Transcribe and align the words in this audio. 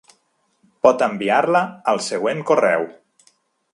Pot 0.87 1.03
enviar-la 1.09 1.61
al 1.93 2.01
següent 2.07 2.41
correu:. 2.53 2.89